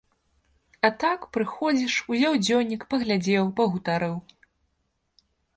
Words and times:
А 0.87 0.89
так, 1.03 1.27
прыходзіш, 1.35 1.93
узяў 2.13 2.33
дзённік, 2.47 2.81
паглядзеў, 2.95 3.55
пагутарыў. 3.61 4.15